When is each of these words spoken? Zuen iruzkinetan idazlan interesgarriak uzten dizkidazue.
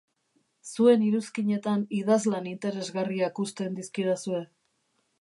Zuen 0.71 1.03
iruzkinetan 1.07 1.85
idazlan 1.99 2.51
interesgarriak 2.55 3.45
uzten 3.47 3.81
dizkidazue. 3.83 4.45